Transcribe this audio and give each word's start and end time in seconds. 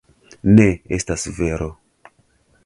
Ne, 0.59 0.65
estas 0.97 1.27
vero. 1.41 1.69